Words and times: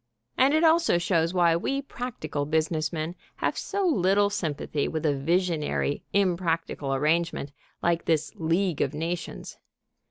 And 0.35 0.55
it 0.55 0.63
also 0.63 0.97
shows 0.97 1.31
why 1.31 1.55
we 1.55 1.79
practical 1.79 2.47
business 2.47 2.91
men 2.91 3.13
have 3.35 3.55
so 3.55 3.85
little 3.85 4.31
sympathy 4.31 4.87
with 4.87 5.05
a 5.05 5.13
visionary, 5.13 6.01
impractical 6.11 6.91
arrangement 6.95 7.51
like 7.83 8.05
this 8.05 8.31
League 8.35 8.81
of 8.81 8.95
Nations. 8.95 9.59